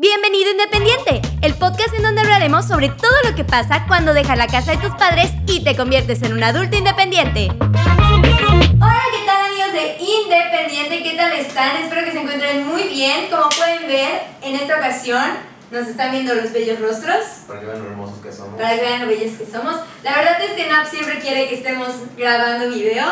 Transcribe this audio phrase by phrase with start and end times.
[0.00, 4.46] Bienvenido Independiente, el podcast en donde hablaremos sobre todo lo que pasa cuando dejas la
[4.46, 7.48] casa de tus padres y te conviertes en un adulto independiente.
[7.50, 11.02] Hola, ¿qué tal amigos de Independiente?
[11.02, 11.78] ¿Qué tal están?
[11.78, 13.28] Espero que se encuentren muy bien.
[13.28, 15.32] Como pueden ver, en esta ocasión
[15.72, 17.24] nos están viendo los bellos rostros.
[17.48, 18.54] Para que vean lo hermosos que somos.
[18.54, 19.80] Para que vean lo bellos que somos.
[20.04, 23.04] La verdad es que Nap siempre quiere que estemos grabando video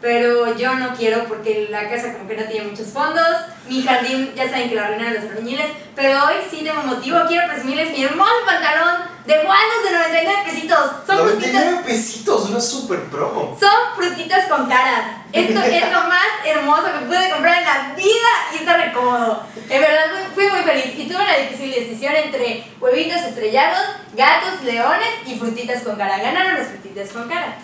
[0.00, 3.36] pero yo no quiero porque la casa como que no tiene muchos fondos,
[3.68, 5.66] mi jardín ya saben que lo arruinaron los albañiles,
[5.96, 10.90] pero hoy sí tengo motivo, quiero presumirles mi hermoso pantalón de Waldos de 99 pesitos.
[11.06, 13.56] Son 99 pesitos, una super promo.
[13.60, 15.18] Son frutitas con caras.
[15.32, 19.42] Esto es lo más hermoso que pude comprar en la vida y está re cómodo.
[19.68, 23.86] En verdad fui muy feliz y tuve la difícil decisión entre huevitos estrellados,
[24.16, 26.16] gatos, leones y frutitas con cara.
[26.16, 27.58] Ganaron las frutitas con cara.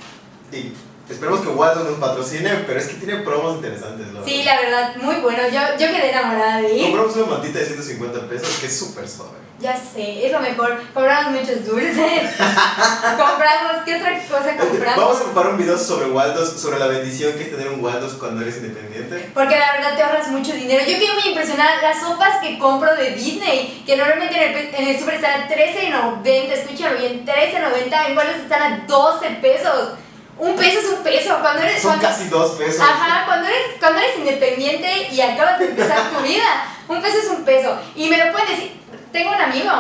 [0.51, 0.75] Sí.
[1.09, 4.07] Esperemos que Waldo nos patrocine, pero es que tiene promos interesantes.
[4.07, 4.25] ¿no?
[4.25, 5.43] Sí, la verdad, muy bueno.
[5.49, 6.83] Yo, yo quedé enamorada de él.
[6.83, 9.45] Compramos una mantita de 150 pesos que es súper suave.
[9.61, 10.77] Ya sé, es lo mejor.
[10.93, 11.97] Compramos muchos dulces.
[12.37, 14.97] compramos, ¿qué otra cosa compramos?
[14.97, 18.15] Vamos a preparar un video sobre Waldos, sobre la bendición que es tener un Waldos
[18.15, 19.31] cuando eres independiente.
[19.33, 20.81] Porque la verdad te ahorras mucho dinero.
[20.81, 21.83] Yo quedé muy impresionada.
[21.83, 25.49] Las sopas que compro de Disney, que normalmente en el, en el super están a
[25.49, 29.91] $13.90, escúchalo bien, $13.90, en Waldos están a 12 pesos.
[30.39, 31.39] Un peso es un peso.
[31.41, 32.81] Cuando eres, Son casi dos pesos.
[32.81, 37.29] Ajá, cuando eres, cuando eres independiente y acabas de empezar tu vida, un peso es
[37.29, 37.79] un peso.
[37.95, 38.73] Y me lo pueden decir.
[39.13, 39.71] Tengo un amigo,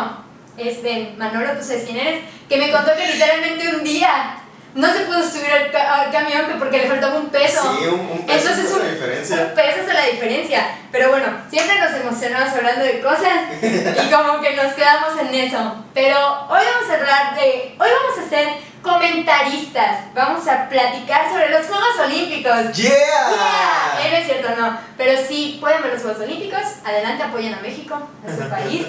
[0.57, 4.39] este, Manolo, tú sabes quién eres, que me contó que literalmente un día
[4.75, 7.77] no se pudo subir al, camión porque le faltaba un peso.
[7.79, 9.37] Sí, un, peso es la diferencia.
[9.49, 10.79] Un peso es la diferencia.
[10.91, 15.85] Pero bueno, siempre nos emocionamos hablando de cosas y como que nos quedamos en eso.
[15.95, 17.75] Pero hoy vamos a hablar de.
[17.79, 18.49] Hoy vamos a hacer
[18.85, 20.15] comentaristas.
[20.15, 22.73] Vamos a platicar sobre los Juegos Olímpicos.
[22.77, 22.91] ¡Yeah!
[22.91, 24.11] yeah.
[24.11, 24.79] no es cierto, no.
[24.97, 28.87] Pero si pueden ver los Juegos Olímpicos, adelante apoyen a México, a su país.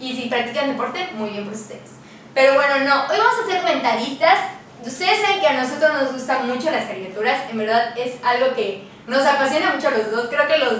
[0.00, 1.92] Y si practican deporte, muy bien por ustedes.
[2.34, 3.04] Pero bueno, no.
[3.04, 4.38] Hoy vamos a ser comentaristas.
[4.84, 7.48] Ustedes saben que a nosotros nos gustan mucho las caricaturas.
[7.48, 10.26] En verdad es algo que nos apasiona mucho a los dos.
[10.28, 10.74] Creo que los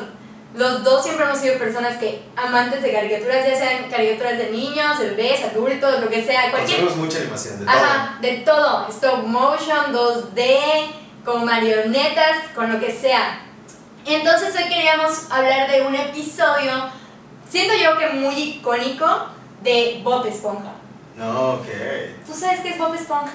[0.57, 4.99] los dos siempre hemos sido personas que amantes de caricaturas, ya sean caricaturas de niños,
[4.99, 6.51] bebés, adultos, lo que sea.
[6.51, 6.83] Cualquier...
[6.97, 8.31] Mucha animación, de Ajá, todo.
[8.31, 8.89] de todo.
[8.89, 10.59] Stop motion, 2D,
[11.25, 13.43] con marionetas, con lo que sea.
[14.07, 16.73] Entonces hoy queríamos hablar de un episodio,
[17.49, 19.07] siento yo que muy icónico,
[19.63, 20.73] de Bob Esponja.
[21.17, 21.67] No, ok.
[22.27, 23.33] ¿Tú sabes qué es Bob Esponja?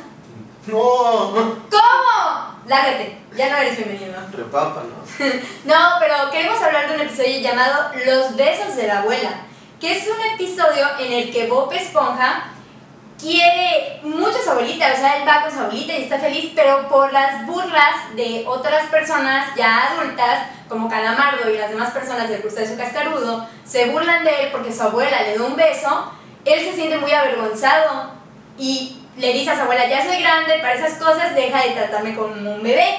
[0.68, 0.78] No.
[0.78, 2.62] ¿Cómo?
[2.68, 4.20] Lárgate, ya no eres bienvenido.
[4.32, 5.10] Repámpanos.
[5.66, 9.32] no, pero queremos hablar de un episodio llamado Los besos de la abuela,
[9.80, 12.52] que es un episodio en el que Bob Esponja
[13.20, 16.52] quiere mucho a su abuelita, o sea, él va con su abuelita y está feliz,
[16.56, 22.30] pero por las burlas de otras personas ya adultas, como Calamardo y las demás personas
[22.30, 26.12] del su Cascarudo, se burlan de él porque su abuela le da un beso,
[26.46, 28.12] él se siente muy avergonzado
[28.58, 32.16] y le dice a su abuela, ya soy grande para esas cosas, deja de tratarme
[32.16, 32.98] como un bebé.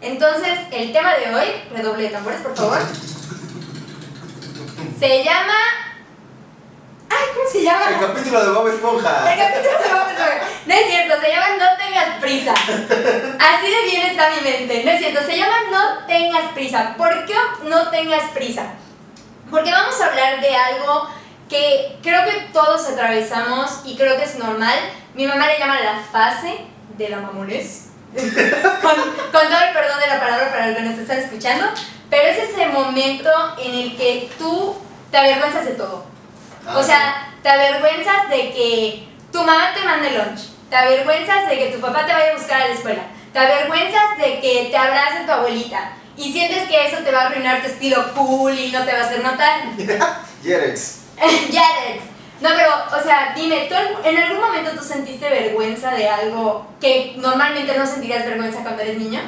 [0.00, 2.78] Entonces, el tema de hoy, redoble de tambores, por favor,
[4.98, 5.54] se llama...
[7.08, 7.88] Ay, ¿cómo se llama?
[7.88, 9.32] El capítulo de Bob Esponja.
[9.32, 10.46] El capítulo de Bob Esponja.
[10.66, 12.52] No es cierto, se llama No tengas prisa.
[12.52, 14.82] Así de bien está mi mente.
[14.84, 16.94] No es cierto, se llama No tengas prisa.
[16.96, 17.34] ¿Por qué
[17.64, 18.74] no tengas prisa?
[19.50, 21.08] Porque vamos a hablar de algo
[21.52, 24.74] que creo que todos atravesamos y creo que es normal.
[25.14, 26.64] Mi mamá le llama la fase
[26.96, 27.88] de la mamonés.
[28.12, 31.66] con, con, todo el perdón de la palabra para los que nos están escuchando,
[32.10, 34.76] pero es ese momento en el que tú
[35.10, 36.04] te avergüenzas de todo.
[36.66, 41.58] o ah, sea, te avergüenzas de que tu mamá te mande lunch, te avergüenzas de
[41.58, 43.02] que tu papá te vaya a buscar a la escuela,
[43.32, 47.26] te avergüenzas de que te abrace tu abuelita y sientes que eso te va a
[47.28, 49.62] arruinar tu estilo cool y no te va a hacer notar.
[50.42, 51.01] Yerex.
[51.50, 52.02] Yadex.
[52.40, 53.74] No, pero, o sea, dime, ¿tú
[54.04, 58.98] en algún momento tú sentiste vergüenza de algo que normalmente no sentirías vergüenza cuando eres
[58.98, 59.20] niño?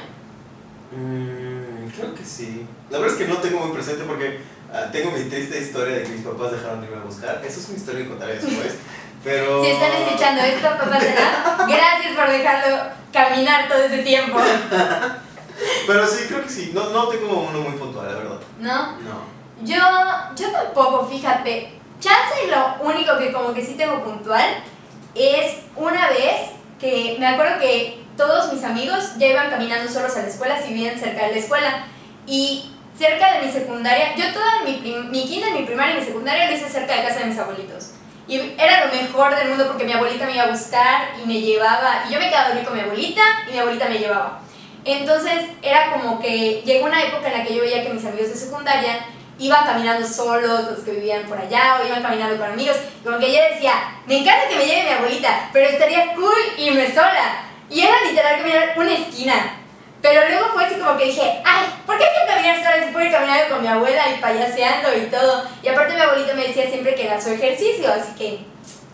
[0.91, 2.67] Mm, creo que sí.
[2.91, 4.41] La verdad es que no tengo muy presente porque
[4.73, 7.41] ah, tengo mi triste historia de que mis papás dejaron de irme a buscar.
[7.45, 8.75] Eso es una historia que contaré después.
[9.25, 9.65] Pero...
[9.65, 12.83] Si están escuchando esto, papás de nada, gracias por dejarlo
[13.13, 14.39] caminar todo ese tiempo.
[15.87, 16.73] Pero sí, creo que sí.
[16.75, 18.41] No, no tengo uno muy puntual, la verdad.
[18.59, 18.93] ¿No?
[18.99, 19.35] No.
[19.63, 19.77] Yo,
[20.37, 21.84] yo tampoco, fíjate.
[22.05, 24.63] Chance lo único que como que sí tengo puntual
[25.15, 30.21] es una vez que me acuerdo que todos mis amigos ya iban caminando solos a
[30.21, 31.87] la escuela si vivían cerca de la escuela.
[32.27, 36.51] Y cerca de mi secundaria, yo toda mi, mi kinder, mi primaria y mi secundaria
[36.51, 37.93] lo hice cerca de casa de mis abuelitos.
[38.29, 41.41] Y era lo mejor del mundo porque mi abuelita me iba a buscar y me
[41.41, 44.41] llevaba, y yo me quedaba a dormir con mi abuelita y mi abuelita me llevaba.
[44.85, 48.29] Entonces era como que llegó una época en la que yo veía que mis amigos
[48.29, 49.07] de secundaria
[49.39, 52.77] iban caminando solos los que vivían por allá o iban caminando con amigos.
[53.03, 53.73] Como que ella decía,
[54.07, 57.47] me encanta que me lleve mi abuelita, pero estaría cool irme sola.
[57.69, 59.61] Y era literal caminar una esquina.
[60.01, 62.93] Pero luego fue así como que dije, ay, ¿por qué hay que caminar sola si
[62.93, 65.45] puedo ir caminando con mi abuela y payaseando y todo?
[65.63, 68.45] Y aparte mi abuelita me decía siempre que era su ejercicio, así que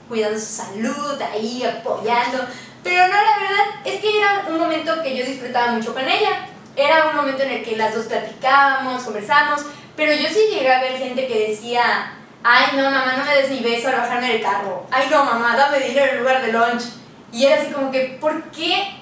[0.09, 2.47] cuidando su salud, ahí apoyando.
[2.83, 6.47] Pero no, la verdad es que era un momento que yo disfrutaba mucho con ella.
[6.77, 9.67] Era un momento en el que las dos platicábamos, conversábamos,
[10.01, 13.51] pero yo sí llegué a ver gente que decía, ay no mamá, no me des
[13.51, 14.87] ni beso al bajarme del carro.
[14.91, 16.85] Ay no mamá, dame dinero en lugar de lunch.
[17.31, 18.95] Y era así como que, ¿por qué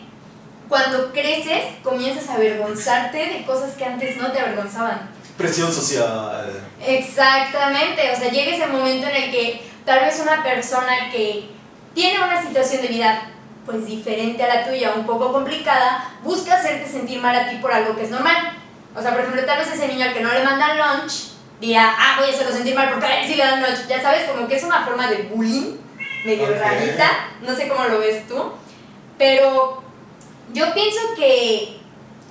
[0.69, 5.09] cuando creces comienzas a avergonzarte de cosas que antes no te avergonzaban?
[5.37, 6.65] Presión social.
[6.85, 11.49] Exactamente, o sea, llega ese momento en el que tal vez una persona que
[11.95, 13.31] tiene una situación de vida
[13.65, 17.73] pues diferente a la tuya, un poco complicada, busca hacerte sentir mal a ti por
[17.73, 18.58] algo que es normal.
[18.99, 21.29] O sea, por ejemplo, tal vez ese niño al que no le mandan lunch
[21.61, 23.87] dirá, ah, voy a hacerlo sentir mal porque a él sí le dan lunch.
[23.89, 25.77] Ya sabes, como que es una forma de bullying
[26.25, 28.53] medio rarita, no sé cómo lo ves tú,
[29.17, 29.83] pero
[30.53, 31.79] yo pienso que,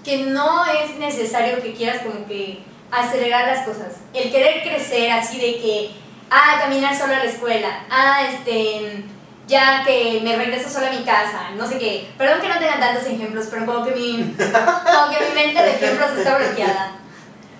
[0.04, 3.98] que no es necesario que quieras como que acelerar las cosas.
[4.14, 5.92] El querer crecer así de que,
[6.30, 9.06] ah, caminar solo a la escuela, ah, este,
[9.48, 12.10] ya que me regreso solo a mi casa, no sé qué.
[12.18, 15.76] Perdón que no tengan tantos ejemplos, pero como que mi, como que mi mente de
[15.76, 16.98] ejemplos está bloqueada.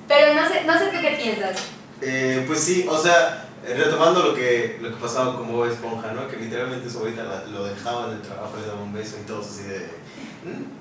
[0.08, 1.58] Pero no sé, no sé tú qué piensas.
[2.02, 6.28] Eh, pues sí, o sea, retomando lo que, lo que pasaba con Bob Esponja, ¿no?
[6.28, 9.48] Que literalmente su abuelita lo dejaba en el trabajo, le daba un beso y todos
[9.48, 9.90] así de,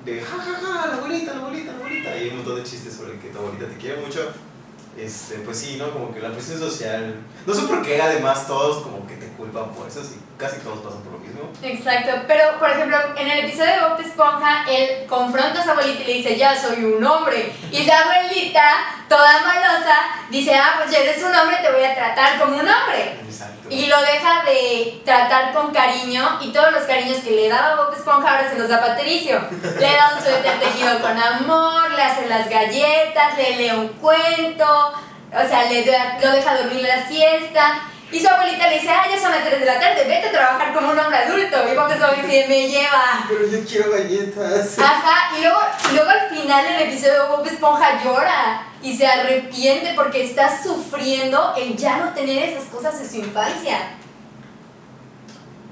[0.05, 2.17] de ja, ja, ja, la abuelita, la abuelita, la abuelita.
[2.19, 4.33] Y un montón de chistes sobre que tu abuelita te quiere mucho.
[4.97, 5.91] Este, pues sí, ¿no?
[5.91, 7.17] Como que la presión social.
[7.45, 10.79] No sé por qué, además, todos como que te culpan por eso, sí, casi todos
[10.79, 11.51] pasan por lo mismo.
[11.63, 16.03] Exacto, pero por ejemplo, en el episodio de Bob Esponja, él confronta a su abuelita
[16.03, 17.53] y le dice, ya soy un hombre.
[17.71, 18.65] Y su abuelita,
[19.09, 19.97] toda malosa,
[20.31, 23.21] dice, ah, pues ya eres un hombre, te voy a tratar como un hombre.
[23.23, 23.56] Exacto.
[23.69, 27.95] Y lo deja de tratar con cariño y todos los cariños que le daba Bob
[27.95, 29.41] Esponja ahora se los da Patricio.
[29.79, 34.65] Le da un suéter tejido con amor, le hace las galletas, le lee un cuento,
[35.33, 37.81] o sea, le da- lo deja dormir la siesta.
[38.13, 40.31] Y su abuelita le dice, ah, ya son las 3 de la tarde, vete a
[40.31, 41.57] trabajar como un hombre adulto.
[41.69, 43.25] Y Bob Esponja dice, me lleva.
[43.29, 44.79] Pero yo quiero galletas.
[44.79, 45.59] Ajá, y luego,
[45.91, 51.55] y luego al final del episodio Bob Esponja llora y se arrepiente porque está sufriendo
[51.57, 53.79] el ya no tener esas cosas de su infancia.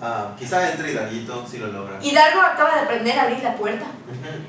[0.03, 1.97] Ah, quizá entre Hidalguito si lo logra.
[2.03, 3.87] Y Dargo acaba de aprender a abrir la puerta.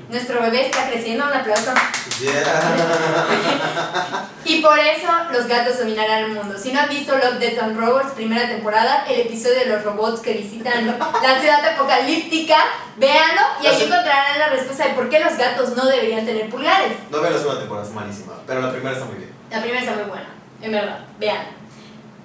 [0.08, 1.72] Nuestro bebé está creciendo, un aplauso.
[2.20, 4.28] Yeah.
[4.46, 6.56] Y por eso los gatos dominarán el mundo.
[6.56, 10.20] Si no han visto Love, Death and Robots, primera temporada, el episodio de los robots
[10.20, 10.86] que visitan
[11.22, 12.56] la ciudad apocalíptica,
[12.96, 16.92] véanlo y ahí encontrarán la respuesta de por qué los gatos no deberían tener pulgares.
[17.10, 18.34] No veo la segunda temporada, es malísima.
[18.46, 19.30] Pero la primera está muy bien.
[19.50, 20.28] La primera está muy buena,
[20.62, 21.46] en verdad, vean.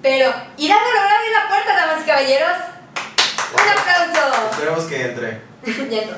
[0.04, 2.58] Pero, ¿y Dargo logró abrir la puerta, damas y caballeros?
[3.54, 4.52] ¡Un aplauso!
[4.52, 5.42] Esperemos que entre.
[5.90, 6.18] ya no.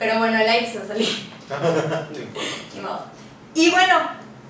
[0.00, 1.30] Pero bueno, el aire se va a salir.
[3.56, 3.98] Y bueno,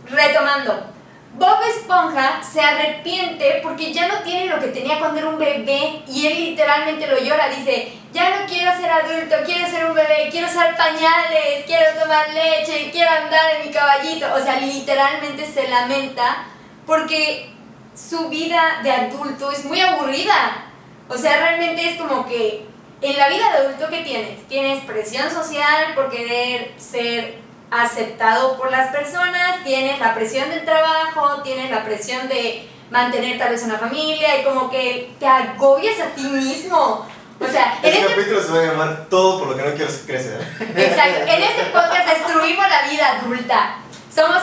[0.08, 0.96] retomando.
[1.38, 6.02] Bob Esponja se arrepiente porque ya no tiene lo que tenía cuando era un bebé
[6.08, 7.50] y él literalmente lo llora.
[7.50, 12.30] Dice, ya no quiero ser adulto, quiero ser un bebé, quiero usar pañales, quiero tomar
[12.30, 14.26] leche, quiero andar en mi caballito.
[14.34, 16.46] O sea, literalmente se lamenta
[16.86, 17.50] porque
[17.94, 20.64] su vida de adulto es muy aburrida.
[21.08, 22.66] O sea, realmente es como que
[23.02, 28.70] en la vida de adulto que tienes, tienes presión social por querer ser aceptado por
[28.70, 33.78] las personas, tienes la presión del trabajo, tienes la presión de mantener tal vez una
[33.78, 37.06] familia y como que te agobias a ti mismo.
[37.38, 39.74] O sea, en Este este, capítulo se va a llamar Todo por lo que no
[39.74, 40.40] quiero crecer.
[40.74, 43.76] exacto, en este podcast destruimos la vida adulta.
[44.14, 44.42] Somos,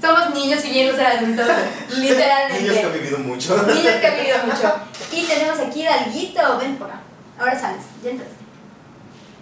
[0.00, 1.48] somos niños fingiendo ser adultos,
[1.96, 2.60] literalmente.
[2.60, 3.56] Niños que han vivido mucho.
[3.62, 4.74] Niños que han vivido mucho.
[5.10, 6.58] Y tenemos aquí a Alguito.
[6.58, 7.00] Ven por acá.
[7.38, 7.84] Ahora sales.
[8.02, 8.44] Ya entraste.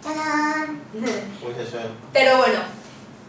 [0.02, 0.80] ¡Tadán!
[2.12, 2.60] Pero bueno,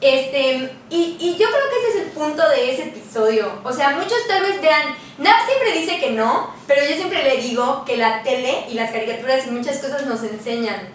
[0.04, 3.60] este, y, y yo creo que ese es el punto de ese episodio.
[3.64, 7.42] O sea, muchos tal vez vean, Nav siempre dice que no, pero yo siempre le
[7.42, 10.90] digo que la tele y las caricaturas y muchas cosas nos enseñan.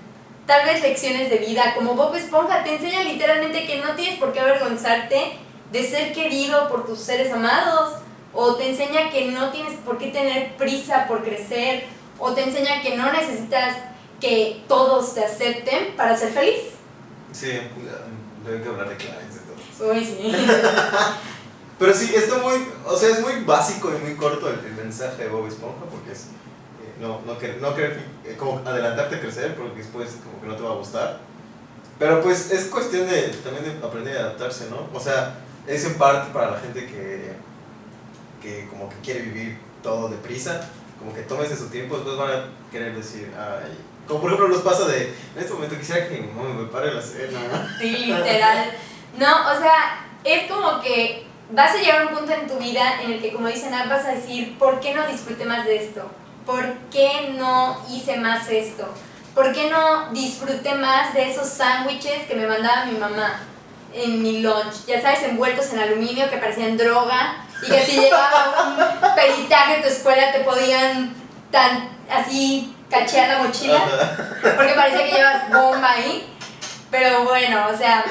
[0.46, 4.32] Tal vez lecciones de vida, como Bob Esponja, te enseña literalmente que no tienes por
[4.32, 5.38] qué avergonzarte
[5.72, 7.94] de ser querido por tus seres amados,
[8.34, 11.84] o te enseña que no tienes por qué tener prisa por crecer,
[12.18, 13.76] o te enseña que no necesitas
[14.20, 16.60] que todos te acepten para ser feliz.
[17.32, 17.58] Sí,
[18.44, 19.80] deben que hablar de Clarence entonces.
[19.80, 20.32] Uy, sí.
[21.78, 25.24] Pero sí, esto muy, o sea, es muy básico y muy corto el, el mensaje
[25.24, 26.24] de Bob Esponja porque es
[26.82, 30.56] eh, no, no, querer, no eh, como adelantarte a crecer porque después como que no
[30.56, 31.20] te va a gustar.
[31.98, 34.88] Pero pues es cuestión de también de aprender a adaptarse, ¿no?
[34.92, 37.32] O sea, es en parte para la gente que,
[38.42, 40.68] que como que quiere vivir todo deprisa,
[40.98, 43.76] como que tómese su tiempo, después van a querer decir, ay,
[44.08, 46.94] como por ejemplo nos pasa de, en este momento quisiera que mi mamá me prepare
[46.94, 47.76] la cena.
[47.78, 48.72] Sí, literal.
[49.18, 53.00] No, o sea, es como que vas a llegar a un punto en tu vida
[53.02, 56.10] en el que, como dicen, vas a decir, ¿por qué no disfruté más de esto?
[56.46, 58.88] ¿Por qué no hice más esto?
[59.34, 63.40] ¿Por qué no disfruté más de esos sándwiches que me mandaba mi mamá
[63.92, 64.86] en mi lunch?
[64.86, 69.82] Ya sabes, envueltos en aluminio que parecían droga y que si llegaba un peritaje en
[69.82, 71.14] tu escuela te podían
[71.50, 73.84] tan así cachear la mochila
[74.56, 76.28] porque parecía que llevas bomba ahí.
[76.90, 78.04] Pero bueno, o sea.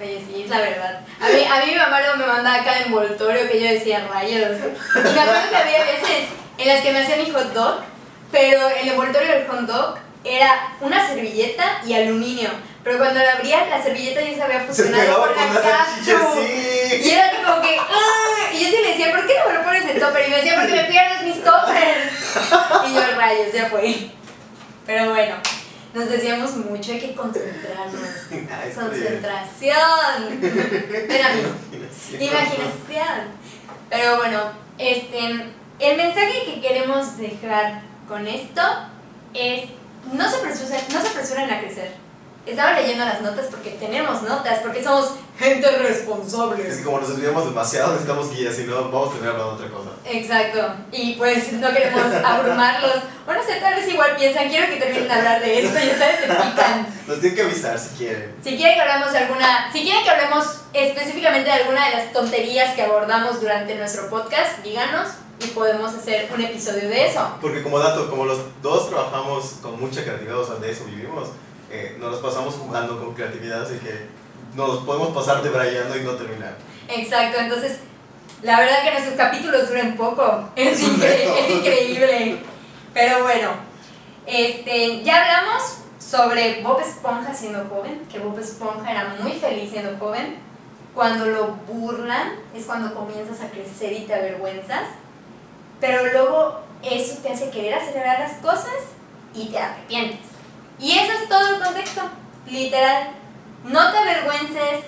[0.00, 1.00] Oye, sí, es la verdad.
[1.20, 4.58] A mí, a mí mi mamá luego me mandaba cada envoltorio que yo decía rayos.
[4.58, 7.80] Y me acuerdo que había veces en las que me hacía mi hot dog,
[8.30, 12.50] pero el envoltorio del hot dog era una servilleta y aluminio.
[12.88, 15.60] Pero cuando la abría, la servilleta ya se había Se fusionado por con la la
[15.62, 16.40] salchicha, capsu.
[16.40, 17.02] sí.
[17.04, 18.50] Y era como que, ¡ah!
[18.50, 20.26] Y yo sí le decía, ¿por qué no me lo pones en topper?
[20.26, 22.88] Y me decía, porque me pierdes mis toppers.
[22.88, 23.94] Y yo, rayos, ya fue.
[24.86, 25.36] Pero bueno,
[25.92, 28.00] nos decíamos mucho, hay que concentrarnos.
[28.74, 30.40] Concentración.
[30.40, 31.42] Ven a mí.
[32.08, 32.22] bien.
[32.22, 33.18] Imaginación.
[33.90, 34.40] Pero bueno,
[34.78, 35.18] este,
[35.78, 38.62] el mensaje que queremos dejar con esto
[39.34, 39.68] es
[40.10, 42.07] no se apresuren, no se apresuren a crecer.
[42.48, 46.66] Estaba leyendo las notas porque tenemos notas, porque somos gente responsable.
[46.66, 49.68] Es que como nos desviamos demasiado, necesitamos guías, si no, vamos a terminar hablando otra
[49.68, 49.90] cosa.
[50.04, 50.74] Exacto.
[50.90, 52.94] Y pues no queremos abrumarlos.
[53.26, 56.20] Bueno, sé, tal vez igual piensan, quiero que terminen de hablar de esto, ya sabes,
[56.20, 56.86] se pican.
[57.06, 58.34] Nos tienen que avisar si quieren.
[58.42, 62.12] Si quieren que hablemos de alguna, si quieren que hablemos específicamente de alguna de las
[62.12, 65.08] tonterías que abordamos durante nuestro podcast, díganos
[65.40, 67.36] y podemos hacer un episodio de eso.
[67.40, 71.28] Porque como dato, como los dos trabajamos con mucha creatividad, o sea, de eso vivimos,
[71.70, 74.06] eh, nos los pasamos jugando con creatividad, así que
[74.54, 76.56] nos los podemos pasar debrayando y no terminar.
[76.88, 77.78] Exacto, entonces
[78.42, 80.48] la verdad que nuestros capítulos duran poco.
[80.56, 81.34] Es, Es un incre- reto.
[81.36, 82.38] es increíble.
[82.94, 83.50] Pero bueno,
[84.26, 85.62] este, ya hablamos
[85.98, 90.36] sobre Bob Esponja siendo joven, que Bob Esponja era muy feliz siendo joven.
[90.94, 94.84] Cuando lo burlan es cuando comienzas a crecer y te avergüenzas.
[95.80, 98.72] Pero luego eso te hace querer acelerar las cosas
[99.34, 100.26] y te arrepientes.
[100.78, 102.02] Y eso es todo el contexto,
[102.46, 103.10] literal.
[103.64, 104.84] No te avergüences,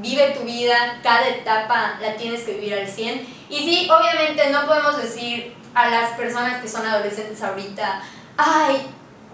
[0.00, 3.26] vive tu vida, cada etapa la tienes que vivir al 100.
[3.48, 8.02] Y sí, obviamente no podemos decir a las personas que son adolescentes ahorita,
[8.36, 8.86] ay,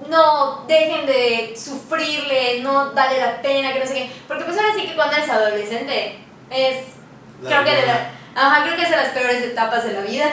[0.09, 4.11] no, dejen de sufrirle, no vale la pena, que no sé qué.
[4.29, 6.19] Porque pues ahora sí que cuando eres adolescente
[6.51, 6.85] es,
[7.43, 10.01] La creo que de la, ajá, creo que es de las peores etapas de la
[10.01, 10.27] vida.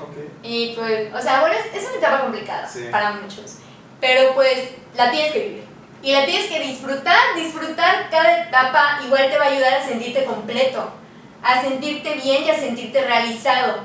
[0.00, 0.16] Ok.
[0.42, 2.88] Y pues, o sea, bueno, es, es una etapa complicada Sí.
[2.90, 3.56] para muchos.
[4.04, 5.64] Pero pues la tienes que vivir.
[6.02, 10.26] Y la tienes que disfrutar, disfrutar cada etapa igual te va a ayudar a sentirte
[10.26, 10.90] completo,
[11.42, 13.78] a sentirte bien y a sentirte realizado.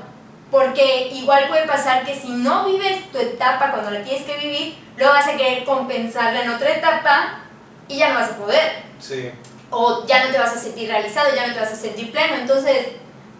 [0.50, 4.76] Porque igual puede pasar que si no vives tu etapa cuando la tienes que vivir,
[4.98, 7.38] luego vas a querer compensarla en otra etapa
[7.88, 9.30] y ya no vas a poder Sí.
[9.70, 12.34] o ya no te vas a sentir realizado, ya no te vas a sentir pleno.
[12.34, 12.88] Entonces,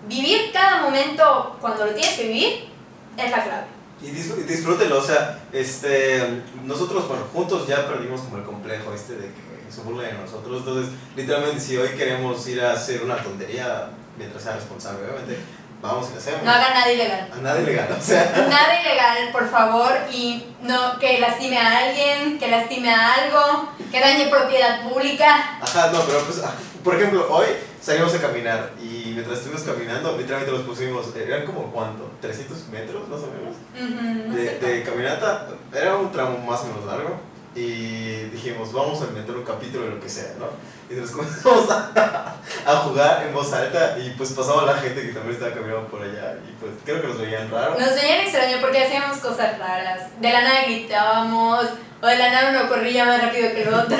[0.09, 2.71] vivir cada momento cuando lo tienes que vivir
[3.19, 3.80] es la clave.
[4.03, 8.93] Y dis- y disfrútenlo, o sea, este, nosotros, bueno, juntos ya perdimos como el complejo
[8.95, 13.03] este de que se burla de nosotros, entonces, literalmente, si hoy queremos ir a hacer
[13.03, 15.39] una tontería, mientras sea responsable, obviamente,
[15.83, 16.43] vamos y lo hacemos.
[16.43, 17.29] No hagan nada ilegal.
[17.33, 22.39] A nada ilegal, o sea, Nada ilegal, por favor, y no que lastime a alguien,
[22.39, 25.59] que lastime a algo, que dañe propiedad pública.
[25.61, 27.47] ajá, no, pero pues, ah, por ejemplo, hoy
[27.81, 32.11] salimos a caminar y mientras estuvimos caminando, literalmente nos pusimos, eran como, ¿cuánto?
[32.23, 34.27] ¿300 metros, más o menos?
[34.29, 39.07] No de, de caminata, era un tramo más o menos largo y dijimos, vamos a
[39.07, 40.47] inventar un capítulo de lo que sea, ¿no?
[40.89, 45.13] Y nos comenzamos a, a jugar en voz alta y pues pasaba la gente que
[45.13, 47.79] también estaba caminando por allá y pues creo que nos veían raro.
[47.79, 50.21] Nos veían extraño porque hacíamos cosas raras.
[50.21, 51.67] De la nada gritábamos,
[52.03, 53.97] o de la nada uno corría más rápido que el otro,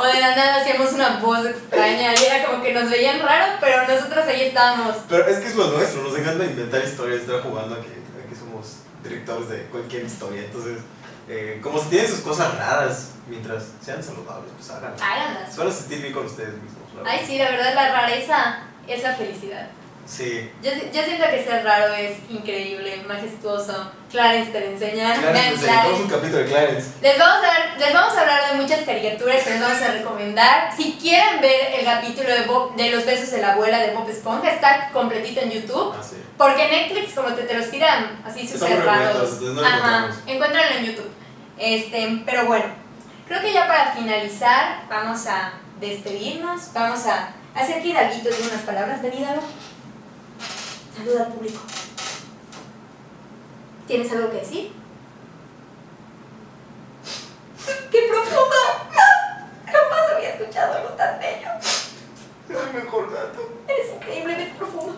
[0.00, 3.54] o de la nada hacíamos una voz extraña y era como que nos veían raro,
[3.60, 4.96] pero nosotros ahí estábamos.
[5.08, 8.28] Pero es que es lo nuestro, nos encanta inventar historias, estar jugando a que, a
[8.28, 10.78] que somos directores de cualquier historia, entonces
[11.28, 14.70] eh, como si tienen sus cosas raras, mientras sean saludables, pues.
[14.70, 15.56] Háganlas.
[15.56, 16.82] Van a sentir bien con ustedes mismos.
[17.04, 19.68] Ay, sí, la verdad, la rareza es la felicidad.
[20.06, 20.50] Sí.
[20.62, 23.90] Yo, yo siento que ser raro es increíble, majestuoso.
[24.10, 25.14] Clarence te lo enseña.
[25.14, 26.02] Clarence, Clarence.
[26.02, 26.88] un capítulo de Clarence.
[27.02, 30.70] Les vamos, a les vamos a hablar de muchas caricaturas que les vamos a recomendar.
[30.76, 34.08] Si quieren ver el capítulo de, Bob- de Los besos de la abuela de Bob
[34.08, 35.92] Esponja, está completito en YouTube.
[35.98, 36.16] Ah, sí.
[36.38, 39.40] Porque Netflix, como te, te los tiran así súper raros.
[39.40, 41.10] no Ajá, encuéntranlo en YouTube.
[41.58, 42.66] Este, pero bueno,
[43.26, 46.72] creo que ya para finalizar, vamos a despedirnos.
[46.72, 49.34] Vamos a hacer que Hidalguito diga unas palabras de vida.
[50.96, 51.60] Saluda al público.
[53.86, 54.72] ¿Tienes algo que decir?
[57.90, 59.10] ¡Qué profunda!
[59.66, 61.50] Jamás había escuchado algo tan bello.
[62.48, 63.52] El mejor gato.
[63.68, 64.94] Eres increíblemente profunda.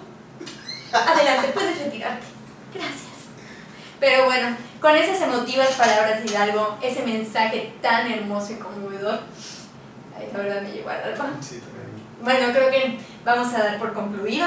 [0.92, 2.26] Adelante, puedes retirarte.
[2.72, 3.02] Gracias.
[3.98, 9.18] Pero bueno, con esas emotivas palabras de Hidalgo, ese mensaje tan hermoso y conmovedor,
[10.16, 11.32] ay, la verdad me llegó al alma.
[11.40, 11.88] Sí, también.
[12.22, 14.46] Bueno, creo que vamos a dar por concluido.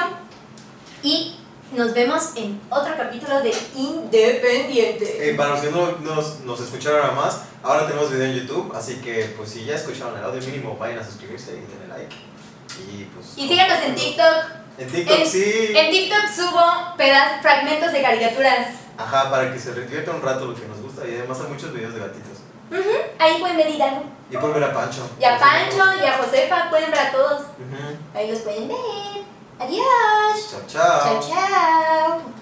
[1.02, 1.36] Y
[1.72, 5.30] nos vemos en otro capítulo de Independiente.
[5.30, 8.72] Eh, para los que no nos, nos escucharon ahora más, ahora tenemos video en YouTube,
[8.74, 12.14] así que pues si ya escucharon el audio mínimo, vayan a suscribirse y denle like.
[12.90, 13.32] Y pues...
[13.36, 14.44] Y síganos en TikTok.
[14.78, 15.72] En TikTok, En- sí.
[15.76, 18.66] En TikTok subo pedazos, fragmentos de caricaturas.
[18.96, 21.72] Ajá, para que se divierta un rato lo que nos gusta y además hay muchos
[21.72, 22.38] videos de gatitos.
[22.70, 24.04] Ujú, Ahí pueden ver Hidalgo.
[24.30, 25.06] Y por ver a Pancho.
[25.20, 27.40] Y a Pancho y a Josefa, pueden ver a todos.
[27.42, 27.96] Ujú.
[28.14, 28.76] Ahí los pueden ver.
[29.62, 30.50] Adiós.
[30.50, 31.00] Chao, chao.
[31.00, 32.41] Chao, chao.